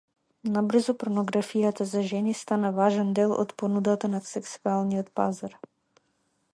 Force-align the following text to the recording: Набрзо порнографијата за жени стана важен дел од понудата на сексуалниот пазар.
Набрзо 0.53 0.93
порнографијата 1.01 1.87
за 1.91 2.01
жени 2.13 2.33
стана 2.39 2.73
важен 2.79 3.13
дел 3.21 3.35
од 3.45 3.55
понудата 3.63 4.13
на 4.15 4.23
сексуалниот 4.33 5.13
пазар. 5.23 5.59